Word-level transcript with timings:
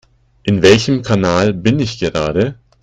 In 0.41 0.63
welchem 0.63 1.03
Kanal 1.03 1.53
bin 1.53 1.79
ich 1.79 1.99
gerade? 1.99 2.55